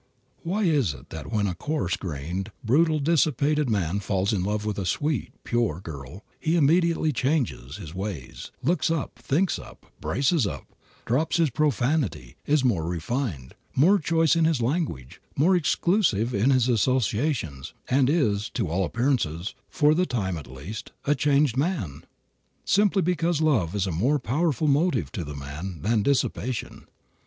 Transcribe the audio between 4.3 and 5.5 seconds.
in love with a sweet,